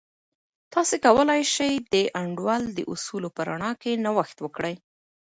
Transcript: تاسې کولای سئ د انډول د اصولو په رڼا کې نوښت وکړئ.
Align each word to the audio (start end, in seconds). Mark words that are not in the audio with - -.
تاسې 0.73 0.95
کولای 1.05 1.41
سئ 1.55 1.73
د 1.93 1.95
انډول 2.21 2.63
د 2.77 2.79
اصولو 2.93 3.29
په 3.35 3.41
رڼا 3.47 3.71
کې 3.81 4.01
نوښت 4.05 4.37
وکړئ. 4.41 4.75